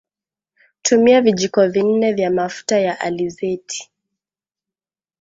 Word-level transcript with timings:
Tumia 0.81 1.21
vijiko 1.21 1.67
vi 1.67 1.83
nne 1.83 2.13
vya 2.13 2.31
mafuta 2.31 2.79
ya 2.79 2.99
alizeti 2.99 3.91